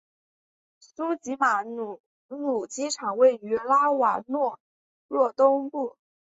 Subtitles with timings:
[0.79, 4.19] 苏吉马努鲁机场位于拉瓦
[5.07, 5.95] 若东部。